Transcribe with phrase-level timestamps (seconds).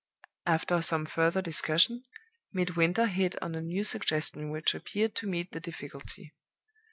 [0.47, 2.05] After some further discussion,
[2.51, 6.33] Midwinter hit on a new suggestion which appeared to meet the difficulty.